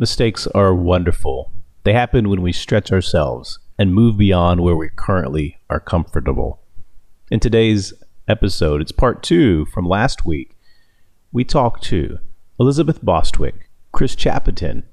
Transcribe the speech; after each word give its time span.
Mistakes 0.00 0.46
are 0.54 0.72
wonderful. 0.72 1.50
They 1.82 1.92
happen 1.92 2.28
when 2.28 2.40
we 2.40 2.52
stretch 2.52 2.92
ourselves 2.92 3.58
and 3.76 3.92
move 3.92 4.16
beyond 4.16 4.60
where 4.60 4.76
we 4.76 4.90
currently 4.94 5.58
are 5.68 5.80
comfortable. 5.80 6.60
In 7.32 7.40
today's 7.40 7.92
episode, 8.28 8.80
it's 8.80 8.92
part 8.92 9.24
two 9.24 9.66
from 9.66 9.88
last 9.88 10.24
week. 10.24 10.56
We 11.32 11.42
talked 11.42 11.82
to 11.86 12.20
Elizabeth 12.60 13.04
Bostwick, 13.04 13.68
Chris 13.90 14.14
Chapiton, 14.14 14.84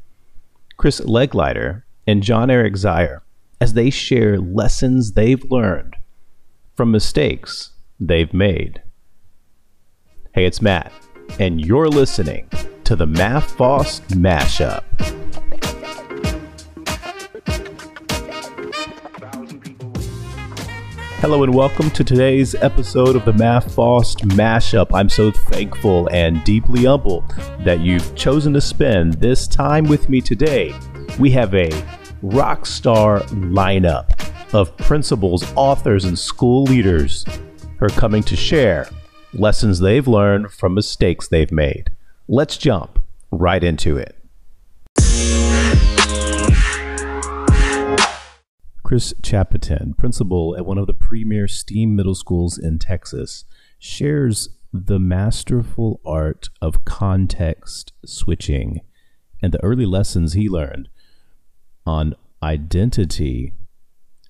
Chris 0.75 0.99
Legleiter, 1.01 1.83
and 2.07 2.23
John 2.23 2.49
Eric 2.49 2.73
Zier 2.73 3.21
as 3.61 3.73
they 3.73 3.91
share 3.91 4.39
lessons 4.39 5.11
they've 5.11 5.51
learned 5.51 5.97
from 6.73 6.89
mistakes 6.89 7.73
they've 7.99 8.33
made. 8.33 8.81
Hey, 10.33 10.47
it's 10.47 10.63
Matt, 10.63 10.91
and 11.37 11.63
you're 11.63 11.89
listening 11.89 12.49
to 12.85 12.95
the 12.95 13.07
Mafost 13.07 14.01
Mashup. 14.09 14.83
Hello 21.19 21.41
and 21.41 21.51
welcome 21.55 21.89
to 21.89 22.03
today's 22.03 22.53
episode 22.53 23.15
of 23.15 23.25
the 23.25 23.31
Mafost 23.31 24.17
Mashup. 24.35 24.91
I'm 24.93 25.09
so 25.09 25.31
thankful 25.31 26.07
and 26.11 26.43
deeply 26.43 26.85
humbled 26.85 27.27
that 27.61 27.79
you've 27.79 28.13
chosen 28.13 28.53
to 28.53 28.61
spend 28.61 29.15
this 29.15 29.47
time 29.47 29.85
with 29.85 30.07
me 30.07 30.21
today. 30.21 30.71
We 31.17 31.31
have 31.31 31.55
a 31.55 31.71
rock 32.21 32.67
star 32.67 33.21
lineup 33.21 34.11
of 34.53 34.77
principals, 34.77 35.43
authors, 35.55 36.05
and 36.05 36.19
school 36.19 36.65
leaders 36.65 37.25
who 37.79 37.85
are 37.87 37.89
coming 37.89 38.21
to 38.21 38.35
share 38.35 38.87
lessons 39.33 39.79
they've 39.79 40.07
learned 40.07 40.51
from 40.51 40.75
mistakes 40.75 41.27
they've 41.27 41.51
made. 41.51 41.89
Let's 42.27 42.57
jump 42.57 43.03
right 43.31 43.63
into 43.63 43.97
it. 43.97 44.17
Chris 48.81 49.13
Chapiton, 49.21 49.93
principal 49.93 50.55
at 50.57 50.65
one 50.65 50.79
of 50.79 50.87
the 50.87 50.93
premier 50.95 51.47
STEAM 51.47 51.95
middle 51.95 52.15
schools 52.15 52.57
in 52.57 52.79
Texas, 52.79 53.45
shares 53.77 54.49
the 54.73 54.97
masterful 54.97 56.01
art 56.03 56.49
of 56.63 56.83
context 56.83 57.93
switching 58.03 58.81
and 59.39 59.53
the 59.53 59.63
early 59.63 59.85
lessons 59.85 60.33
he 60.33 60.49
learned 60.49 60.89
on 61.85 62.15
identity 62.41 63.53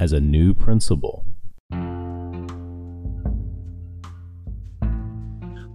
as 0.01 0.11
a 0.11 0.19
new 0.19 0.53
principal. 0.53 1.25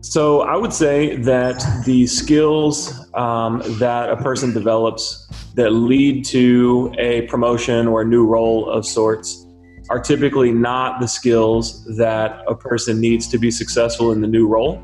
So 0.02 0.40
I 0.40 0.56
would 0.56 0.72
say 0.72 1.16
that 1.16 1.62
the 1.84 2.06
skills 2.06 3.06
um, 3.14 3.62
that 3.78 4.08
a 4.10 4.16
person 4.16 4.52
develops 4.52 5.28
that 5.54 5.70
lead 5.70 6.24
to 6.26 6.94
a 6.98 7.22
promotion 7.22 7.86
or 7.86 8.02
a 8.02 8.04
new 8.04 8.24
role 8.26 8.68
of 8.68 8.86
sorts 8.86 9.46
are 9.90 10.00
typically 10.00 10.52
not 10.52 11.00
the 11.00 11.06
skills 11.06 11.84
that 11.96 12.42
a 12.48 12.54
person 12.54 13.00
needs 13.00 13.28
to 13.28 13.38
be 13.38 13.50
successful 13.50 14.12
in 14.12 14.20
the 14.20 14.26
new 14.26 14.46
role. 14.48 14.82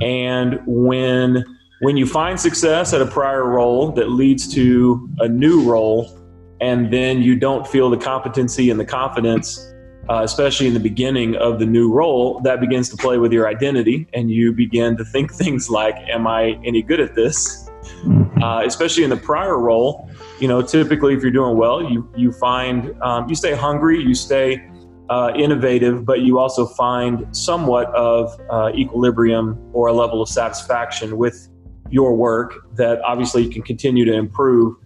And 0.00 0.60
when 0.66 1.44
when 1.80 1.96
you 1.96 2.06
find 2.06 2.40
success 2.40 2.92
at 2.92 3.02
a 3.02 3.06
prior 3.06 3.44
role 3.44 3.92
that 3.92 4.10
leads 4.10 4.52
to 4.54 5.08
a 5.20 5.28
new 5.28 5.62
role, 5.62 6.18
and 6.60 6.92
then 6.92 7.22
you 7.22 7.36
don't 7.36 7.66
feel 7.66 7.90
the 7.90 7.96
competency 7.96 8.70
and 8.70 8.80
the 8.80 8.84
confidence 8.84 9.67
uh, 10.08 10.22
especially 10.22 10.66
in 10.66 10.74
the 10.74 10.80
beginning 10.80 11.36
of 11.36 11.58
the 11.58 11.66
new 11.66 11.92
role, 11.92 12.40
that 12.40 12.60
begins 12.60 12.88
to 12.90 12.96
play 12.96 13.18
with 13.18 13.32
your 13.32 13.48
identity, 13.48 14.06
and 14.14 14.30
you 14.30 14.52
begin 14.52 14.96
to 14.96 15.04
think 15.04 15.32
things 15.42 15.70
like, 15.70 15.96
"Am 16.08 16.26
I 16.26 16.58
any 16.64 16.82
good 16.82 17.00
at 17.00 17.14
this?" 17.14 17.68
Mm-hmm. 18.04 18.42
Uh, 18.42 18.64
especially 18.64 19.04
in 19.04 19.10
the 19.10 19.16
prior 19.16 19.58
role, 19.58 20.10
you 20.40 20.46
know, 20.46 20.62
typically 20.62 21.14
if 21.14 21.22
you're 21.22 21.32
doing 21.32 21.56
well, 21.56 21.82
you 21.82 22.08
you 22.16 22.32
find 22.32 22.94
um, 23.02 23.28
you 23.28 23.34
stay 23.34 23.54
hungry, 23.54 24.00
you 24.00 24.14
stay 24.14 24.68
uh, 25.10 25.32
innovative, 25.34 26.04
but 26.04 26.20
you 26.20 26.38
also 26.38 26.66
find 26.66 27.24
somewhat 27.36 27.86
of 27.94 28.38
uh, 28.50 28.70
equilibrium 28.74 29.58
or 29.72 29.88
a 29.88 29.92
level 29.92 30.22
of 30.22 30.28
satisfaction 30.28 31.16
with 31.16 31.48
your 31.90 32.14
work 32.14 32.54
that 32.76 33.00
obviously 33.02 33.42
you 33.42 33.50
can 33.50 33.62
continue 33.62 34.04
to 34.04 34.12
improve. 34.12 34.76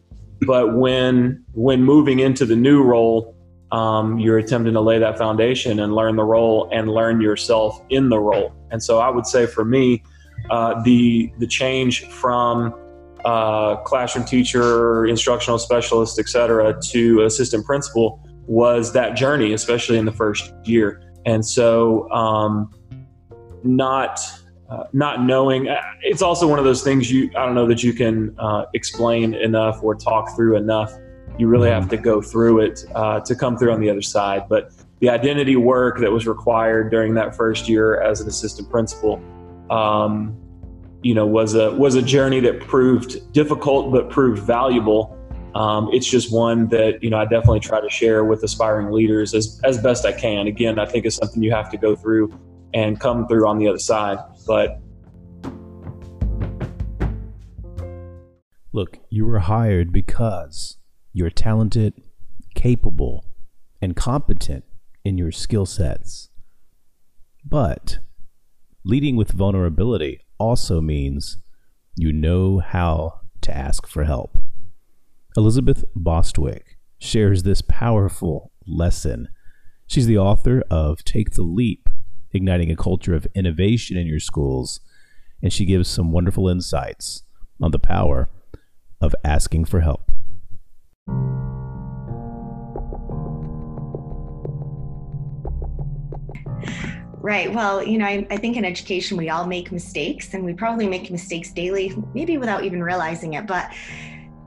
But 0.46 0.76
when 0.76 1.44
when 1.52 1.82
moving 1.82 2.20
into 2.20 2.46
the 2.46 2.56
new 2.56 2.82
role, 2.82 3.36
um, 3.72 4.18
you're 4.18 4.38
attempting 4.38 4.74
to 4.74 4.80
lay 4.80 4.98
that 4.98 5.16
foundation 5.16 5.80
and 5.80 5.94
learn 5.94 6.14
the 6.16 6.24
role 6.24 6.68
and 6.72 6.90
learn 6.90 7.20
yourself 7.20 7.82
in 7.88 8.10
the 8.10 8.18
role. 8.18 8.54
And 8.70 8.82
so 8.82 9.00
I 9.00 9.08
would 9.08 9.26
say 9.26 9.46
for 9.46 9.64
me, 9.64 10.02
uh, 10.50 10.80
the 10.82 11.32
the 11.38 11.46
change 11.46 12.06
from 12.08 12.74
uh, 13.24 13.76
classroom 13.76 14.26
teacher, 14.26 15.06
instructional 15.06 15.58
specialist, 15.58 16.18
et 16.18 16.28
cetera, 16.28 16.78
to 16.90 17.22
assistant 17.22 17.64
principal 17.64 18.20
was 18.46 18.92
that 18.92 19.16
journey, 19.16 19.52
especially 19.52 19.96
in 19.96 20.04
the 20.04 20.12
first 20.12 20.52
year. 20.64 21.00
And 21.24 21.46
so, 21.46 22.10
um, 22.10 22.70
not 23.62 24.20
uh, 24.68 24.84
not 24.92 25.24
knowing, 25.24 25.68
uh, 25.68 25.80
it's 26.02 26.22
also 26.22 26.46
one 26.46 26.58
of 26.58 26.64
those 26.64 26.82
things 26.82 27.10
you 27.10 27.30
I 27.36 27.46
don't 27.46 27.54
know 27.54 27.68
that 27.68 27.82
you 27.82 27.94
can 27.94 28.34
uh, 28.38 28.64
explain 28.74 29.34
enough 29.34 29.82
or 29.82 29.94
talk 29.94 30.34
through 30.36 30.56
enough 30.56 30.92
you 31.38 31.48
really 31.48 31.70
have 31.70 31.88
to 31.88 31.96
go 31.96 32.20
through 32.20 32.60
it 32.60 32.84
uh, 32.94 33.20
to 33.20 33.34
come 33.34 33.56
through 33.56 33.72
on 33.72 33.80
the 33.80 33.90
other 33.90 34.02
side. 34.02 34.44
But 34.48 34.72
the 35.00 35.08
identity 35.08 35.56
work 35.56 35.98
that 36.00 36.12
was 36.12 36.26
required 36.26 36.90
during 36.90 37.14
that 37.14 37.34
first 37.34 37.68
year 37.68 38.00
as 38.00 38.20
an 38.20 38.28
assistant 38.28 38.70
principal, 38.70 39.20
um, 39.70 40.36
you 41.02 41.14
know, 41.14 41.26
was 41.26 41.54
a 41.54 41.72
was 41.72 41.96
a 41.96 42.02
journey 42.02 42.40
that 42.40 42.60
proved 42.60 43.32
difficult 43.32 43.92
but 43.92 44.10
proved 44.10 44.42
valuable. 44.42 45.18
Um, 45.54 45.90
it's 45.92 46.06
just 46.06 46.32
one 46.32 46.68
that 46.68 47.02
you 47.02 47.10
know 47.10 47.18
I 47.18 47.24
definitely 47.24 47.60
try 47.60 47.80
to 47.80 47.90
share 47.90 48.24
with 48.24 48.42
aspiring 48.42 48.92
leaders 48.92 49.34
as 49.34 49.60
as 49.64 49.78
best 49.78 50.06
I 50.06 50.12
can. 50.12 50.46
Again, 50.46 50.78
I 50.78 50.86
think 50.86 51.04
it's 51.04 51.16
something 51.16 51.42
you 51.42 51.52
have 51.52 51.70
to 51.70 51.76
go 51.76 51.96
through 51.96 52.38
and 52.72 53.00
come 53.00 53.26
through 53.26 53.46
on 53.48 53.58
the 53.58 53.68
other 53.68 53.78
side. 53.78 54.18
But 54.46 54.80
look, 58.72 58.98
you 59.10 59.26
were 59.26 59.40
hired 59.40 59.92
because 59.92 60.78
you're 61.12 61.30
talented, 61.30 61.94
capable, 62.54 63.24
and 63.80 63.96
competent 63.96 64.64
in 65.04 65.18
your 65.18 65.32
skill 65.32 65.66
sets. 65.66 66.30
But 67.44 67.98
leading 68.84 69.16
with 69.16 69.32
vulnerability 69.32 70.20
also 70.38 70.80
means 70.80 71.38
you 71.96 72.12
know 72.12 72.60
how 72.60 73.20
to 73.42 73.54
ask 73.54 73.86
for 73.86 74.04
help. 74.04 74.38
Elizabeth 75.36 75.84
Bostwick 75.94 76.78
shares 76.98 77.42
this 77.42 77.62
powerful 77.62 78.52
lesson. 78.66 79.28
She's 79.86 80.06
the 80.06 80.18
author 80.18 80.62
of 80.70 81.04
Take 81.04 81.32
the 81.32 81.42
Leap 81.42 81.88
Igniting 82.32 82.70
a 82.70 82.76
Culture 82.76 83.14
of 83.14 83.26
Innovation 83.34 83.96
in 83.96 84.06
Your 84.06 84.20
Schools, 84.20 84.80
and 85.42 85.52
she 85.52 85.66
gives 85.66 85.88
some 85.88 86.12
wonderful 86.12 86.48
insights 86.48 87.24
on 87.60 87.72
the 87.72 87.78
power 87.78 88.30
of 89.00 89.14
asking 89.24 89.64
for 89.64 89.80
help. 89.80 90.11
Right. 97.22 97.52
Well, 97.52 97.84
you 97.84 97.98
know, 97.98 98.04
I, 98.04 98.26
I, 98.30 98.36
think 98.36 98.56
in 98.56 98.64
education 98.64 99.16
we 99.16 99.30
all 99.30 99.46
make 99.46 99.70
mistakes 99.70 100.34
and 100.34 100.44
we 100.44 100.54
probably 100.54 100.88
make 100.88 101.08
mistakes 101.08 101.52
daily, 101.52 101.94
maybe 102.14 102.36
without 102.36 102.64
even 102.64 102.82
realizing 102.82 103.34
it. 103.34 103.46
But 103.46 103.72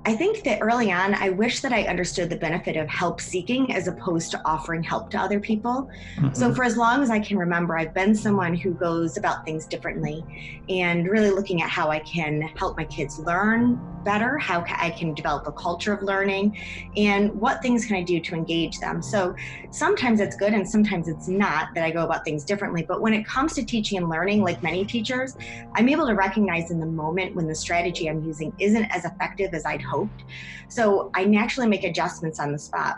I 0.05 0.13
think 0.13 0.43
that 0.43 0.59
early 0.61 0.91
on, 0.91 1.13
I 1.13 1.29
wish 1.29 1.61
that 1.61 1.71
I 1.71 1.83
understood 1.83 2.29
the 2.29 2.35
benefit 2.35 2.75
of 2.75 2.89
help 2.89 3.21
seeking 3.21 3.73
as 3.73 3.87
opposed 3.87 4.29
to 4.31 4.41
offering 4.43 4.83
help 4.83 5.09
to 5.11 5.17
other 5.17 5.39
people. 5.39 5.89
Mm-hmm. 6.17 6.33
So, 6.33 6.53
for 6.53 6.65
as 6.65 6.75
long 6.75 7.01
as 7.01 7.09
I 7.09 7.19
can 7.19 7.37
remember, 7.37 7.77
I've 7.77 7.93
been 7.93 8.13
someone 8.13 8.53
who 8.53 8.73
goes 8.73 9.15
about 9.15 9.45
things 9.45 9.65
differently 9.65 10.61
and 10.67 11.07
really 11.07 11.31
looking 11.31 11.61
at 11.61 11.69
how 11.69 11.89
I 11.89 11.99
can 11.99 12.41
help 12.41 12.75
my 12.75 12.83
kids 12.83 13.19
learn 13.19 13.79
better, 14.05 14.37
how 14.37 14.63
I 14.69 14.91
can 14.91 15.13
develop 15.13 15.47
a 15.47 15.51
culture 15.51 15.91
of 15.91 16.01
learning, 16.03 16.57
and 16.95 17.33
what 17.33 17.61
things 17.61 17.85
can 17.85 17.97
I 17.97 18.03
do 18.03 18.21
to 18.21 18.35
engage 18.35 18.79
them. 18.79 19.01
So, 19.01 19.35
sometimes 19.71 20.21
it's 20.21 20.37
good 20.37 20.53
and 20.53 20.67
sometimes 20.69 21.09
it's 21.09 21.27
not 21.27 21.67
that 21.75 21.83
I 21.83 21.91
go 21.91 22.05
about 22.05 22.23
things 22.23 22.45
differently. 22.45 22.85
But 22.87 23.01
when 23.01 23.13
it 23.13 23.25
comes 23.25 23.53
to 23.55 23.65
teaching 23.65 23.97
and 23.97 24.07
learning, 24.07 24.41
like 24.41 24.63
many 24.63 24.85
teachers, 24.85 25.35
I'm 25.75 25.89
able 25.89 26.07
to 26.07 26.13
recognize 26.13 26.71
in 26.71 26.79
the 26.79 26.85
moment 26.85 27.35
when 27.35 27.47
the 27.47 27.55
strategy 27.55 28.07
I'm 28.07 28.23
using 28.23 28.53
isn't 28.59 28.85
as 28.85 29.03
effective 29.03 29.53
as 29.53 29.65
I'd 29.65 29.81
hoped 29.81 29.95
hoped. 29.95 30.23
So 30.67 31.11
I 31.13 31.25
naturally 31.25 31.67
make 31.67 31.83
adjustments 31.83 32.39
on 32.39 32.51
the 32.51 32.59
spot. 32.59 32.97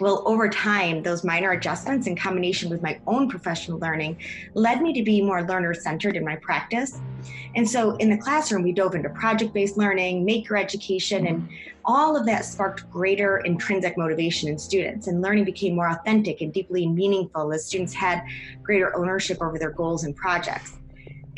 Well, 0.00 0.22
over 0.26 0.48
time, 0.48 1.02
those 1.02 1.22
minor 1.22 1.52
adjustments 1.52 2.06
in 2.06 2.16
combination 2.16 2.70
with 2.70 2.82
my 2.82 2.98
own 3.06 3.28
professional 3.28 3.78
learning 3.78 4.16
led 4.54 4.80
me 4.80 4.92
to 4.94 5.02
be 5.02 5.20
more 5.20 5.42
learner 5.42 5.74
centered 5.74 6.16
in 6.16 6.24
my 6.24 6.36
practice. 6.36 6.98
And 7.54 7.68
so 7.68 7.96
in 7.96 8.08
the 8.08 8.16
classroom, 8.16 8.62
we 8.62 8.72
dove 8.72 8.94
into 8.94 9.10
project 9.10 9.52
based 9.52 9.76
learning, 9.76 10.24
maker 10.24 10.56
education, 10.56 11.26
and 11.26 11.48
all 11.84 12.16
of 12.16 12.24
that 12.26 12.44
sparked 12.44 12.90
greater 12.90 13.38
intrinsic 13.38 13.98
motivation 13.98 14.48
in 14.48 14.58
students. 14.58 15.08
And 15.08 15.20
learning 15.20 15.44
became 15.44 15.74
more 15.74 15.90
authentic 15.90 16.40
and 16.40 16.52
deeply 16.52 16.86
meaningful 16.86 17.52
as 17.52 17.66
students 17.66 17.92
had 17.92 18.22
greater 18.62 18.96
ownership 18.96 19.42
over 19.42 19.58
their 19.58 19.72
goals 19.72 20.04
and 20.04 20.16
projects. 20.16 20.78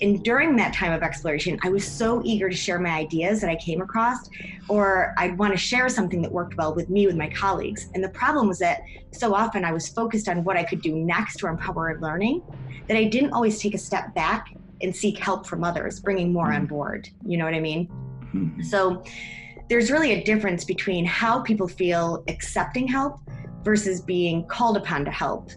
And 0.00 0.24
during 0.24 0.56
that 0.56 0.74
time 0.74 0.92
of 0.92 1.02
exploration, 1.02 1.58
I 1.62 1.68
was 1.68 1.86
so 1.86 2.20
eager 2.24 2.48
to 2.48 2.56
share 2.56 2.80
my 2.80 2.90
ideas 2.90 3.40
that 3.40 3.48
I 3.48 3.56
came 3.56 3.80
across, 3.80 4.28
or 4.68 5.14
I'd 5.18 5.38
want 5.38 5.52
to 5.52 5.56
share 5.56 5.88
something 5.88 6.20
that 6.22 6.32
worked 6.32 6.56
well 6.56 6.74
with 6.74 6.90
me, 6.90 7.06
with 7.06 7.16
my 7.16 7.28
colleagues. 7.30 7.88
And 7.94 8.02
the 8.02 8.08
problem 8.08 8.48
was 8.48 8.58
that 8.58 8.82
so 9.12 9.34
often 9.34 9.64
I 9.64 9.72
was 9.72 9.88
focused 9.88 10.28
on 10.28 10.42
what 10.42 10.56
I 10.56 10.64
could 10.64 10.82
do 10.82 10.96
next 10.96 11.36
to 11.38 11.46
empower 11.46 11.98
learning 12.00 12.42
that 12.88 12.96
I 12.96 13.04
didn't 13.04 13.32
always 13.32 13.60
take 13.60 13.74
a 13.74 13.78
step 13.78 14.14
back 14.14 14.56
and 14.82 14.94
seek 14.94 15.18
help 15.18 15.46
from 15.46 15.62
others, 15.62 16.00
bringing 16.00 16.32
more 16.32 16.52
on 16.52 16.66
board. 16.66 17.08
You 17.24 17.38
know 17.38 17.44
what 17.44 17.54
I 17.54 17.60
mean? 17.60 17.88
Mm-hmm. 18.34 18.62
So 18.62 19.04
there's 19.68 19.90
really 19.90 20.12
a 20.12 20.24
difference 20.24 20.64
between 20.64 21.04
how 21.06 21.40
people 21.40 21.68
feel 21.68 22.24
accepting 22.28 22.88
help 22.88 23.20
versus 23.62 24.00
being 24.00 24.44
called 24.46 24.76
upon 24.76 25.04
to 25.04 25.10
help. 25.10 25.50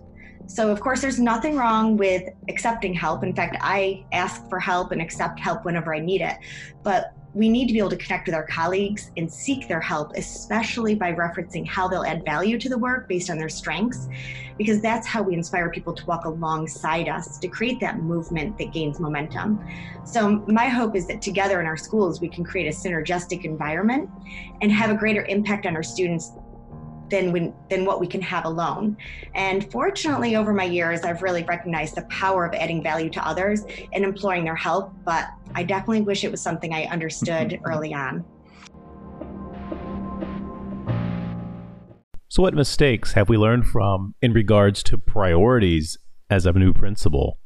So, 0.47 0.71
of 0.71 0.79
course, 0.79 1.01
there's 1.01 1.19
nothing 1.19 1.57
wrong 1.57 1.97
with 1.97 2.23
accepting 2.47 2.93
help. 2.93 3.23
In 3.23 3.35
fact, 3.35 3.57
I 3.61 4.05
ask 4.13 4.47
for 4.49 4.59
help 4.59 4.91
and 4.91 5.01
accept 5.01 5.39
help 5.39 5.65
whenever 5.65 5.93
I 5.93 5.99
need 5.99 6.21
it. 6.21 6.37
But 6.83 7.13
we 7.33 7.49
need 7.49 7.67
to 7.67 7.73
be 7.73 7.79
able 7.79 7.89
to 7.89 7.97
connect 7.97 8.25
with 8.25 8.33
our 8.33 8.47
colleagues 8.47 9.11
and 9.17 9.31
seek 9.31 9.67
their 9.67 9.81
help, 9.81 10.13
especially 10.15 10.95
by 10.95 11.13
referencing 11.13 11.67
how 11.67 11.87
they'll 11.87 12.05
add 12.05 12.25
value 12.25 12.57
to 12.57 12.69
the 12.69 12.77
work 12.77 13.07
based 13.07 13.29
on 13.29 13.37
their 13.37 13.49
strengths, 13.49 14.07
because 14.57 14.81
that's 14.81 15.05
how 15.05 15.21
we 15.21 15.35
inspire 15.35 15.69
people 15.69 15.93
to 15.93 16.05
walk 16.05 16.25
alongside 16.25 17.07
us 17.07 17.37
to 17.37 17.47
create 17.47 17.79
that 17.81 17.99
movement 17.99 18.57
that 18.57 18.71
gains 18.73 18.99
momentum. 18.99 19.63
So, 20.05 20.43
my 20.47 20.67
hope 20.67 20.95
is 20.95 21.05
that 21.07 21.21
together 21.21 21.59
in 21.59 21.67
our 21.67 21.77
schools, 21.77 22.21
we 22.21 22.29
can 22.29 22.43
create 22.43 22.67
a 22.67 22.75
synergistic 22.75 23.43
environment 23.43 24.09
and 24.61 24.71
have 24.71 24.89
a 24.89 24.95
greater 24.95 25.25
impact 25.25 25.65
on 25.65 25.75
our 25.75 25.83
students 25.83 26.31
than 27.09 27.31
when, 27.31 27.53
than 27.69 27.85
what 27.85 27.99
we 27.99 28.07
can 28.07 28.21
have 28.21 28.45
alone. 28.45 28.97
And 29.35 29.69
fortunately, 29.71 30.35
over 30.35 30.53
my 30.53 30.63
years, 30.63 31.01
I've 31.01 31.21
really 31.21 31.43
recognized 31.43 31.95
the 31.95 32.03
power 32.03 32.45
of 32.45 32.53
adding 32.53 32.83
value 32.83 33.09
to 33.11 33.27
others 33.27 33.63
and 33.93 34.03
imploring 34.03 34.43
their 34.43 34.55
help. 34.55 34.93
But 35.03 35.27
I 35.55 35.63
definitely 35.63 36.01
wish 36.01 36.23
it 36.23 36.31
was 36.31 36.41
something 36.41 36.73
I 36.73 36.85
understood 36.85 37.59
early 37.65 37.93
on. 37.93 38.25
So, 42.29 42.43
what 42.43 42.53
mistakes 42.53 43.13
have 43.13 43.29
we 43.29 43.37
learned 43.37 43.67
from 43.67 44.13
in 44.21 44.33
regards 44.33 44.83
to 44.83 44.97
priorities 44.97 45.97
as 46.29 46.45
a 46.45 46.51
new 46.51 46.73
principal 46.73 47.39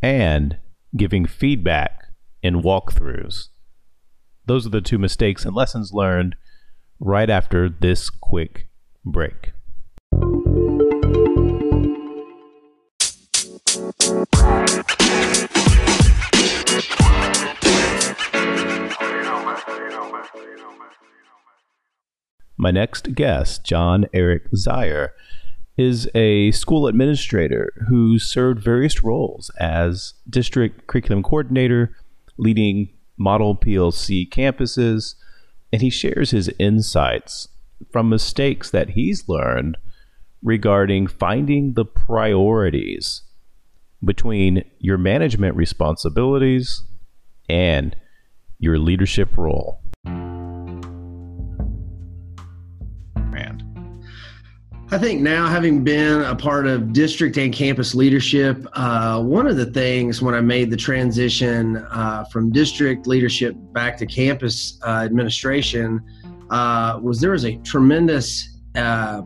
and 0.00 0.58
giving 0.96 1.26
feedback 1.26 2.04
in 2.42 2.62
walkthroughs? 2.62 3.48
Those 4.46 4.66
are 4.66 4.70
the 4.70 4.80
two 4.80 4.98
mistakes 4.98 5.44
and 5.44 5.54
lessons 5.54 5.92
learned 5.92 6.36
right 6.98 7.28
after 7.28 7.68
this 7.68 8.08
quick 8.08 8.67
break. 9.10 9.52
My 22.60 22.72
next 22.72 23.14
guest, 23.14 23.64
John 23.64 24.06
Eric 24.12 24.50
Zier, 24.50 25.10
is 25.76 26.10
a 26.14 26.50
school 26.50 26.88
administrator 26.88 27.72
who 27.88 28.18
served 28.18 28.62
various 28.62 29.02
roles 29.02 29.50
as 29.60 30.14
district 30.28 30.88
curriculum 30.88 31.22
coordinator, 31.22 31.96
leading 32.36 32.88
model 33.16 33.56
PLC 33.56 34.28
campuses, 34.28 35.14
and 35.72 35.80
he 35.80 35.88
shares 35.88 36.32
his 36.32 36.50
insights 36.58 37.48
from 37.90 38.08
mistakes 38.08 38.70
that 38.70 38.90
he's 38.90 39.28
learned 39.28 39.76
regarding 40.42 41.06
finding 41.06 41.74
the 41.74 41.84
priorities 41.84 43.22
between 44.04 44.64
your 44.78 44.98
management 44.98 45.56
responsibilities 45.56 46.84
and 47.48 47.96
your 48.58 48.78
leadership 48.78 49.36
role. 49.36 49.80
I 54.90 54.96
think 54.96 55.20
now, 55.20 55.46
having 55.46 55.84
been 55.84 56.22
a 56.22 56.34
part 56.34 56.66
of 56.66 56.94
district 56.94 57.36
and 57.36 57.52
campus 57.52 57.94
leadership, 57.94 58.66
uh, 58.72 59.22
one 59.22 59.46
of 59.46 59.58
the 59.58 59.66
things 59.66 60.22
when 60.22 60.34
I 60.34 60.40
made 60.40 60.70
the 60.70 60.78
transition 60.78 61.76
uh, 61.76 62.24
from 62.32 62.50
district 62.50 63.06
leadership 63.06 63.54
back 63.74 63.98
to 63.98 64.06
campus 64.06 64.80
uh, 64.86 65.02
administration 65.04 66.02
uh, 66.50 66.98
was 67.02 67.20
there 67.20 67.32
was 67.32 67.44
a 67.44 67.56
tremendous 67.58 68.58
uh, 68.74 69.22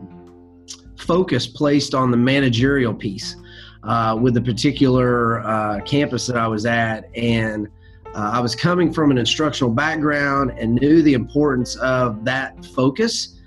focus 0.97 1.47
placed 1.47 1.93
on 1.93 2.11
the 2.11 2.17
managerial 2.17 2.93
piece 2.93 3.35
uh, 3.83 4.17
with 4.19 4.33
the 4.33 4.41
particular 4.41 5.41
uh, 5.41 5.79
campus 5.81 6.27
that 6.27 6.37
I 6.37 6.47
was 6.47 6.65
at. 6.65 7.09
And 7.15 7.67
uh, 8.13 8.31
I 8.33 8.39
was 8.39 8.55
coming 8.55 8.93
from 8.93 9.11
an 9.11 9.17
instructional 9.17 9.73
background 9.73 10.53
and 10.57 10.75
knew 10.75 11.01
the 11.01 11.13
importance 11.13 11.75
of 11.77 12.23
that 12.25 12.63
focus, 12.67 13.39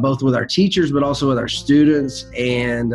both 0.00 0.22
with 0.22 0.34
our 0.34 0.46
teachers, 0.46 0.90
but 0.90 1.02
also 1.02 1.28
with 1.28 1.38
our 1.38 1.48
students. 1.48 2.26
And 2.36 2.92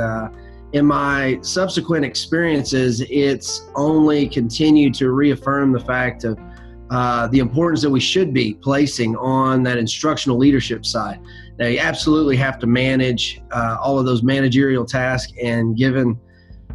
in 0.73 0.85
my 0.85 1.39
subsequent 1.41 2.03
experiences, 2.03 3.01
it's 3.09 3.69
only 3.75 4.27
continued 4.27 4.93
to 4.95 5.11
reaffirm 5.11 5.71
the 5.71 5.79
fact 5.79 6.25
of 6.25 6.37
uh, 6.89 7.27
the 7.27 7.39
importance 7.39 7.81
that 7.81 7.89
we 7.89 7.99
should 7.99 8.33
be 8.33 8.53
placing 8.55 9.15
on 9.15 9.63
that 9.63 9.77
instructional 9.77 10.37
leadership 10.37 10.85
side. 10.85 11.19
Now, 11.57 11.67
you 11.67 11.79
absolutely 11.79 12.35
have 12.37 12.59
to 12.59 12.67
manage 12.67 13.41
uh, 13.51 13.77
all 13.81 13.97
of 13.97 14.05
those 14.05 14.23
managerial 14.23 14.85
tasks, 14.85 15.33
and 15.41 15.75
given 15.75 16.19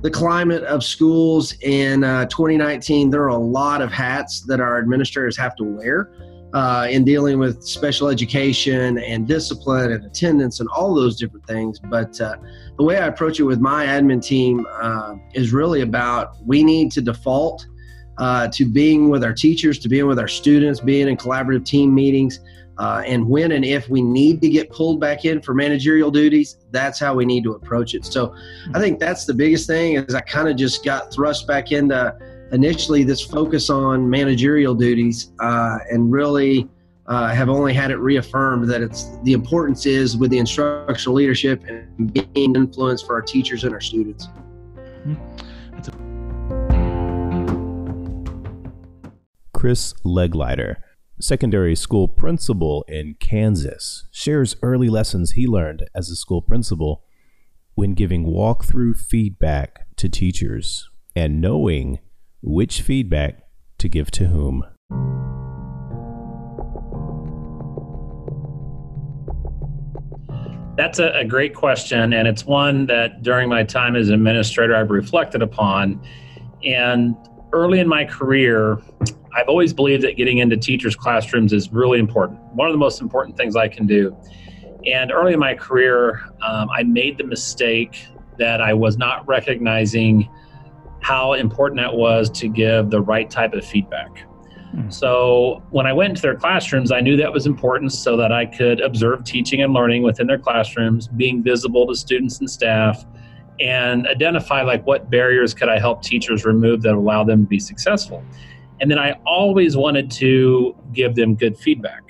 the 0.03 0.11
climate 0.11 0.65
of 0.65 0.83
schools 0.83 1.55
in 1.61 2.05
uh, 2.05 2.25
2019, 2.27 3.11
there 3.11 3.23
are 3.23 3.29
a 3.29 3.37
lot 3.37 3.83
of 3.83 3.93
hats 3.93 4.41
that 4.43 4.59
our 4.59 4.79
administrators 4.79 5.37
have 5.37 5.55
to 5.57 5.65
wear. 5.65 6.11
Uh, 6.53 6.89
in 6.91 7.05
dealing 7.05 7.39
with 7.39 7.63
special 7.63 8.09
education 8.09 8.99
and 8.99 9.29
discipline 9.29 9.93
and 9.93 10.05
attendance 10.05 10.59
and 10.59 10.69
all 10.71 10.97
those 10.97 11.17
different 11.17 11.47
things. 11.47 11.79
But 11.79 12.21
uh, 12.21 12.39
the 12.77 12.83
way 12.83 12.99
I 12.99 13.07
approach 13.07 13.39
it 13.39 13.45
with 13.45 13.61
my 13.61 13.87
admin 13.87 14.21
team 14.21 14.67
uh, 14.69 15.15
is 15.33 15.53
really 15.53 15.83
about 15.83 16.45
we 16.45 16.65
need 16.65 16.91
to 16.91 17.01
default 17.01 17.69
uh, 18.21 18.47
to 18.49 18.67
being 18.67 19.09
with 19.09 19.25
our 19.25 19.33
teachers, 19.33 19.79
to 19.79 19.89
being 19.89 20.07
with 20.07 20.19
our 20.19 20.29
students, 20.29 20.79
being 20.79 21.09
in 21.09 21.17
collaborative 21.17 21.65
team 21.65 21.93
meetings. 21.93 22.41
Uh, 22.79 23.03
and 23.07 23.27
when 23.27 23.53
and 23.53 23.65
if 23.65 23.89
we 23.89 24.01
need 24.01 24.41
to 24.41 24.49
get 24.49 24.71
pulled 24.71 25.01
back 25.01 25.25
in 25.25 25.41
for 25.41 25.55
managerial 25.55 26.11
duties, 26.11 26.59
that's 26.71 26.99
how 26.99 27.15
we 27.15 27.25
need 27.25 27.43
to 27.43 27.53
approach 27.53 27.95
it. 27.95 28.05
So 28.05 28.35
I 28.75 28.79
think 28.79 29.01
that's 29.01 29.25
the 29.25 29.35
biggest 29.35 29.67
thing 29.67 29.97
is 29.97 30.15
I 30.15 30.21
kind 30.21 30.49
of 30.49 30.57
just 30.57 30.85
got 30.85 31.13
thrust 31.13 31.47
back 31.47 31.73
into 31.73 32.17
initially 32.53 33.05
this 33.05 33.23
focus 33.23 33.71
on 33.71 34.09
managerial 34.09 34.75
duties 34.75 35.33
uh, 35.41 35.79
and 35.91 36.11
really 36.13 36.69
uh, 37.07 37.29
have 37.29 37.49
only 37.49 37.73
had 37.73 37.91
it 37.91 37.97
reaffirmed 37.97 38.69
that 38.69 38.83
it's 38.83 39.19
the 39.25 39.33
importance 39.33 39.85
is 39.85 40.17
with 40.17 40.31
the 40.31 40.39
instructional 40.39 41.15
leadership 41.15 41.65
and 41.69 42.13
being 42.13 42.55
influence 42.55 43.03
for 43.03 43.15
our 43.15 43.23
teachers 43.23 43.65
and 43.65 43.75
our 43.75 43.81
students. 43.81 44.29
Mm-hmm. 45.07 46.70
Chris 49.61 49.93
Legleiter, 50.07 50.77
secondary 51.21 51.77
school 51.77 52.09
principal 52.09 52.83
in 52.89 53.15
Kansas, 53.21 54.07
shares 54.11 54.57
early 54.63 54.89
lessons 54.89 55.33
he 55.33 55.47
learned 55.47 55.87
as 55.95 56.09
a 56.09 56.17
school 56.17 56.41
principal 56.41 57.05
when 57.75 57.93
giving 57.93 58.25
walkthrough 58.25 58.97
feedback 58.97 59.85
to 59.97 60.09
teachers 60.09 60.89
and 61.15 61.43
knowing 61.43 61.99
which 62.41 62.81
feedback 62.81 63.43
to 63.77 63.87
give 63.87 64.11
to 64.13 64.29
whom. 64.29 64.65
That's 70.79 70.99
a, 70.99 71.11
a, 71.19 71.25
great 71.27 71.55
question, 71.55 72.15
and 72.15 72.27
it's 72.27 72.47
one 72.47 72.87
that 72.87 73.21
during 73.21 73.51
my 73.51 73.65
time 73.65 73.95
as 73.95 74.09
administrator 74.09 74.75
I've 74.75 74.89
reflected 74.89 75.43
upon. 75.43 76.01
And 76.65 77.15
early 77.53 77.79
in 77.81 77.89
my 77.89 78.07
career, 78.07 78.81
I've 79.35 79.49
always 79.49 79.73
believed 79.73 80.03
that 80.05 80.17
getting 80.17 80.39
into 80.39 80.57
teachers' 80.57 80.97
classrooms 80.97 81.53
is 81.53 81.73
really 81.73 81.99
important. 81.99 82.41
One 82.53 82.69
of 82.69 82.73
the 82.73 82.79
most 82.79 83.01
important 83.01 83.37
things 83.37 83.57
I 83.57 83.69
can 83.69 83.87
do. 83.87 84.17
And 84.87 85.13
early 85.13 85.35
in 85.35 85.39
my 85.39 85.55
career, 85.55 86.23
um, 86.43 86.69
I 86.71 86.83
made 86.83 87.19
the 87.19 87.25
mistake 87.25 88.07
that 88.39 88.61
I 88.61 88.73
was 88.73 88.97
not 88.97 89.27
recognizing 89.29 90.29
how 91.01 91.35
important 91.35 91.81
that 91.81 91.95
was 91.95 92.31
to 92.31 92.49
give 92.49 92.91
the 92.91 93.01
right 93.01 93.31
type 93.31 93.53
of 93.55 93.65
feedback. 93.65 94.25
Hmm. 94.73 94.91
So 94.91 95.63
when 95.71 95.87
I 95.87 95.93
went 95.93 96.11
into 96.11 96.23
their 96.23 96.37
classrooms, 96.37 96.93
I 96.93 97.01
knew 97.01 97.17
that 97.17 97.33
was 97.33 97.47
important 97.47 97.93
so 97.93 98.17
that 98.17 98.33
I 98.33 98.47
could 98.47 98.81
observe 98.81 99.25
teaching 99.25 99.63
and 99.63 99.73
learning 99.73 100.03
within 100.03 100.27
their 100.27 100.39
classrooms, 100.39 101.09
being 101.09 101.43
visible 101.43 101.87
to 101.87 101.95
students 101.95 102.39
and 102.41 102.51
staff, 102.51 103.05
and 103.61 104.07
identify 104.07 104.63
like 104.63 104.87
what 104.87 105.11
barriers 105.11 105.53
could 105.53 105.69
I 105.69 105.79
help 105.79 106.03
teachers 106.03 106.45
remove 106.45 106.83
that 106.83 106.95
allow 106.95 107.25
them 107.25 107.43
to 107.43 107.49
be 107.49 107.59
successful. 107.59 108.25
And 108.81 108.91
then 108.91 108.99
I 108.99 109.13
always 109.27 109.77
wanted 109.77 110.11
to 110.13 110.75
give 110.93 111.15
them 111.15 111.35
good 111.35 111.57
feedback. 111.59 112.03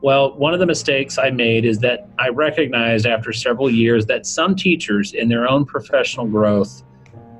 Well, 0.00 0.36
one 0.38 0.54
of 0.54 0.60
the 0.60 0.66
mistakes 0.66 1.18
I 1.18 1.30
made 1.30 1.64
is 1.64 1.80
that 1.80 2.08
I 2.18 2.28
recognized 2.28 3.04
after 3.04 3.32
several 3.32 3.68
years 3.68 4.06
that 4.06 4.26
some 4.26 4.54
teachers 4.54 5.12
in 5.12 5.28
their 5.28 5.48
own 5.48 5.64
professional 5.64 6.26
growth 6.26 6.84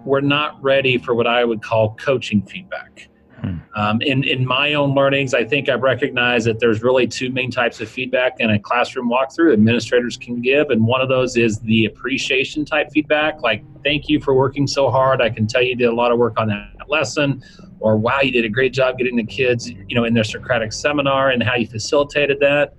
were 0.05 0.21
not 0.21 0.61
ready 0.63 0.99
for 0.99 1.15
what 1.15 1.27
I 1.27 1.45
would 1.45 1.63
call 1.63 1.95
coaching 1.95 2.43
feedback. 2.43 3.09
Hmm. 3.41 3.59
Um, 3.77 4.03
in, 4.03 4.25
in 4.25 4.45
my 4.45 4.75
own 4.75 4.95
learnings, 4.95 5.35
I 5.35 5.45
think 5.45 5.69
I've 5.69 5.83
recognized 5.83 6.49
that 6.49 6.59
there's 6.59 6.83
really 6.83 7.07
two 7.07 7.31
main 7.31 7.53
types 7.53 7.81
of 7.81 7.89
feedback 7.89 8.41
in 8.41 8.51
a 8.51 8.59
classroom 8.59 9.09
walkthrough 9.09 9.53
administrators 9.53 10.17
can 10.17 10.41
give. 10.41 10.71
And 10.71 10.85
one 10.85 11.01
of 11.01 11.09
those 11.09 11.37
is 11.37 11.61
the 11.61 11.85
appreciation 11.85 12.65
type 12.65 12.91
feedback, 12.91 13.41
like, 13.41 13.63
thank 13.85 14.09
you 14.09 14.21
for 14.21 14.35
working 14.35 14.67
so 14.67 14.91
hard. 14.91 15.23
I 15.23 15.31
can 15.31 15.47
tell 15.47 15.63
you 15.63 15.77
did 15.77 15.85
a 15.85 15.95
lot 15.95 16.11
of 16.11 16.19
work 16.19 16.35
on 16.41 16.49
that 16.49 16.78
lesson. 16.89 17.43
Or, 17.81 17.97
wow, 17.97 18.21
you 18.21 18.33
did 18.33 18.45
a 18.45 18.49
great 18.49 18.73
job 18.73 18.99
getting 18.99 19.17
the 19.17 19.25
kids, 19.25 19.71
you 19.71 19.95
know, 19.95 20.05
in 20.05 20.15
their 20.15 20.25
Socratic 20.25 20.73
seminar 20.73 21.31
and 21.31 21.43
how 21.43 21.55
you 21.55 21.67
facilitated 21.67 22.41
that. 22.41 22.75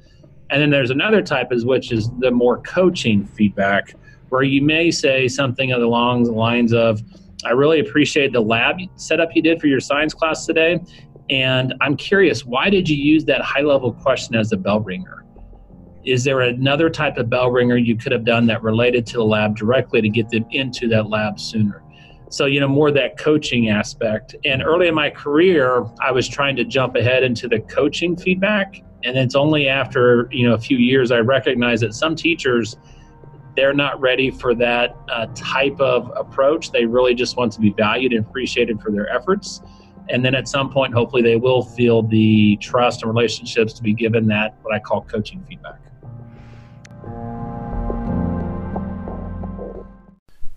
And 0.49 0.61
then 0.61 0.69
there's 0.69 0.91
another 0.91 1.21
type, 1.21 1.51
is 1.51 1.65
which 1.65 1.91
is 1.91 2.09
the 2.19 2.31
more 2.31 2.59
coaching 2.61 3.25
feedback, 3.25 3.93
where 4.29 4.43
you 4.43 4.61
may 4.61 4.91
say 4.91 5.27
something 5.27 5.71
along 5.71 6.23
the 6.23 6.31
lines 6.31 6.73
of, 6.73 7.01
I 7.45 7.51
really 7.51 7.79
appreciate 7.79 8.33
the 8.33 8.41
lab 8.41 8.77
setup 8.95 9.29
you 9.35 9.41
did 9.41 9.61
for 9.61 9.67
your 9.67 9.79
science 9.79 10.13
class 10.13 10.45
today. 10.45 10.79
And 11.29 11.73
I'm 11.79 11.95
curious, 11.95 12.45
why 12.45 12.69
did 12.69 12.89
you 12.89 12.97
use 12.97 13.23
that 13.25 13.41
high 13.41 13.61
level 13.61 13.93
question 13.93 14.35
as 14.35 14.51
a 14.51 14.57
bell 14.57 14.81
ringer? 14.81 15.23
Is 16.03 16.23
there 16.23 16.41
another 16.41 16.89
type 16.89 17.17
of 17.17 17.29
bell 17.29 17.51
ringer 17.51 17.77
you 17.77 17.95
could 17.95 18.11
have 18.11 18.25
done 18.25 18.47
that 18.47 18.63
related 18.63 19.05
to 19.07 19.17
the 19.17 19.23
lab 19.23 19.55
directly 19.55 20.01
to 20.01 20.09
get 20.09 20.29
them 20.29 20.45
into 20.49 20.87
that 20.89 21.07
lab 21.07 21.39
sooner? 21.39 21.83
So, 22.29 22.45
you 22.45 22.59
know, 22.59 22.67
more 22.67 22.91
that 22.91 23.17
coaching 23.17 23.69
aspect. 23.69 24.35
And 24.45 24.63
early 24.63 24.87
in 24.87 24.95
my 24.95 25.09
career, 25.09 25.85
I 25.99 26.11
was 26.11 26.27
trying 26.27 26.55
to 26.57 26.63
jump 26.63 26.95
ahead 26.95 27.23
into 27.23 27.47
the 27.47 27.59
coaching 27.59 28.15
feedback. 28.15 28.83
And 29.03 29.17
it's 29.17 29.35
only 29.35 29.67
after, 29.67 30.29
you 30.31 30.47
know, 30.47 30.53
a 30.53 30.59
few 30.59 30.77
years 30.77 31.11
I 31.11 31.19
recognized 31.19 31.83
that 31.83 31.93
some 31.93 32.15
teachers 32.15 32.77
they're 33.55 33.73
not 33.73 33.99
ready 33.99 34.31
for 34.31 34.55
that 34.55 34.95
uh, 35.09 35.27
type 35.35 35.79
of 35.81 36.13
approach. 36.15 36.71
They 36.71 36.85
really 36.85 37.13
just 37.13 37.35
want 37.35 37.51
to 37.53 37.59
be 37.59 37.71
valued 37.71 38.13
and 38.13 38.25
appreciated 38.25 38.81
for 38.81 38.91
their 38.91 39.09
efforts. 39.13 39.61
And 40.07 40.23
then 40.23 40.33
at 40.33 40.47
some 40.47 40.69
point, 40.69 40.93
hopefully, 40.93 41.21
they 41.21 41.35
will 41.35 41.61
feel 41.61 42.01
the 42.01 42.57
trust 42.57 43.03
and 43.03 43.11
relationships 43.11 43.73
to 43.73 43.83
be 43.83 43.93
given 43.93 44.27
that 44.27 44.55
what 44.61 44.73
I 44.73 44.79
call 44.79 45.01
coaching 45.01 45.43
feedback. 45.43 45.79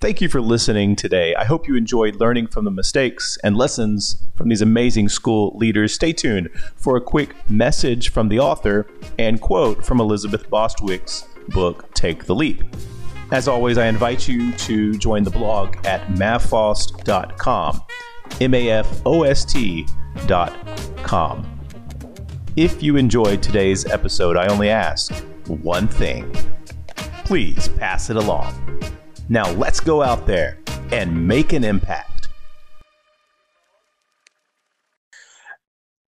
Thank 0.02 0.20
you 0.20 0.28
for 0.28 0.40
listening 0.40 0.96
today. 0.96 1.32
I 1.36 1.44
hope 1.44 1.68
you 1.68 1.76
enjoyed 1.76 2.16
learning 2.16 2.48
from 2.48 2.64
the 2.64 2.72
mistakes 2.72 3.38
and 3.44 3.56
lessons 3.56 4.20
from 4.34 4.48
these 4.48 4.60
amazing 4.60 5.08
school 5.08 5.56
leaders. 5.56 5.94
Stay 5.94 6.12
tuned 6.12 6.48
for 6.74 6.96
a 6.96 7.00
quick 7.00 7.36
message 7.48 8.10
from 8.10 8.28
the 8.28 8.40
author 8.40 8.88
and 9.20 9.40
quote 9.40 9.86
from 9.86 10.00
Elizabeth 10.00 10.50
Bostwick's 10.50 11.28
book, 11.50 11.94
Take 11.94 12.24
the 12.24 12.34
Leap. 12.34 12.64
As 13.30 13.46
always, 13.46 13.78
I 13.78 13.86
invite 13.86 14.26
you 14.26 14.50
to 14.50 14.92
join 14.98 15.22
the 15.22 15.30
blog 15.30 15.76
at 15.86 16.04
mafost.com, 16.08 17.82
M 18.40 18.54
A 18.54 18.70
F 18.70 19.02
O 19.06 19.22
S 19.22 19.44
T.com. 19.44 19.86
If 22.56 22.82
you 22.82 22.96
enjoyed 22.96 23.40
today's 23.40 23.86
episode, 23.86 24.36
I 24.36 24.48
only 24.48 24.68
ask 24.68 25.14
one 25.46 25.86
thing 25.86 26.34
please 27.24 27.68
pass 27.68 28.10
it 28.10 28.16
along. 28.16 28.62
Now 29.32 29.50
let's 29.52 29.80
go 29.80 30.02
out 30.02 30.26
there 30.26 30.58
and 30.90 31.26
make 31.26 31.54
an 31.54 31.64
impact. 31.64 32.28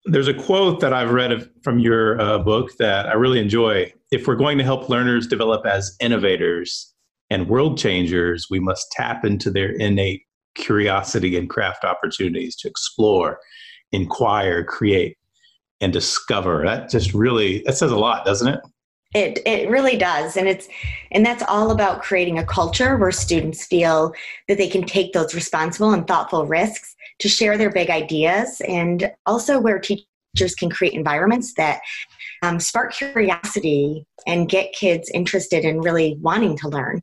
There's 0.03 0.27
a 0.27 0.33
quote 0.33 0.81
that 0.81 0.91
I've 0.91 1.11
read 1.11 1.49
from 1.63 1.79
your 1.79 2.19
uh, 2.19 2.39
book 2.39 2.71
that 2.79 3.05
I 3.07 3.13
really 3.13 3.39
enjoy. 3.39 3.93
If 4.11 4.27
we're 4.27 4.35
going 4.35 4.57
to 4.57 4.65
help 4.65 4.89
learners 4.89 5.25
develop 5.25 5.65
as 5.65 5.95
innovators 6.01 6.93
and 7.29 7.47
world 7.47 7.77
changers, 7.77 8.47
we 8.49 8.59
must 8.59 8.91
tap 8.91 9.23
into 9.23 9.49
their 9.49 9.71
innate 9.71 10.23
curiosity 10.55 11.37
and 11.37 11.49
craft 11.49 11.85
opportunities 11.85 12.57
to 12.57 12.67
explore, 12.67 13.39
inquire, 13.93 14.65
create, 14.65 15.15
and 15.79 15.93
discover. 15.93 16.65
That 16.65 16.89
just 16.89 17.13
really 17.13 17.63
that 17.65 17.77
says 17.77 17.91
a 17.91 17.97
lot, 17.97 18.25
doesn't 18.25 18.53
it? 18.53 18.59
It 19.13 19.39
it 19.46 19.70
really 19.70 19.98
does, 19.98 20.38
and 20.38 20.48
it's 20.48 20.67
and 21.12 21.25
that's 21.25 21.43
all 21.48 21.72
about 21.72 22.01
creating 22.01 22.39
a 22.39 22.46
culture 22.46 22.98
where 22.98 23.12
students 23.12 23.65
feel 23.65 24.13
that 24.48 24.58
they 24.58 24.67
can 24.67 24.84
take 24.84 25.13
those 25.13 25.36
responsible 25.36 25.91
and 25.91 26.08
thoughtful 26.08 26.48
risks 26.48 26.96
to 27.20 27.29
share 27.29 27.58
their 27.58 27.72
big 27.72 27.89
ideas, 27.89 28.62
and 28.67 29.12
also 29.25 29.60
where 29.60 29.79
teachers 29.79 30.55
can 30.58 30.70
create 30.70 30.93
environments 30.93 31.53
that 31.53 31.82
um, 32.41 32.60
spark 32.60 32.93
curiosity 32.93 34.05
and 34.25 34.50
get 34.50 34.74
kids 34.74 35.10
interested 35.13 35.63
in 35.63 35.82
really 35.82 36.17
wanting 36.20 36.58
to 36.58 36.67
learn. 36.67 37.01